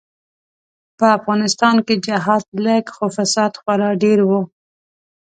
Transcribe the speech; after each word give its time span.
به 0.97 1.05
افغانستان 1.17 1.75
کی 1.85 1.95
جهاد 2.05 2.43
لږ 2.65 2.85
خو 2.95 3.05
فساد 3.17 3.51
خورا 3.61 3.89
ډیر 4.03 4.19
وو. 4.29 4.41